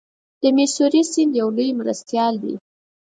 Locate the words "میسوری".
0.57-1.01